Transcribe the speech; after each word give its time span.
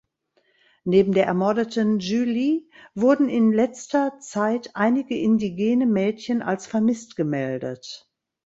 Neben 0.83 1.11
der 1.11 1.27
ermordeten 1.27 1.99
Julie 1.99 2.67
wurden 2.95 3.29
in 3.29 3.53
letzter 3.53 4.17
Zeit 4.19 4.71
einige 4.73 5.15
indigene 5.15 5.85
Mädchen 5.85 6.41
als 6.41 6.65
vermisst 6.65 7.15
gemeldet. 7.15 8.09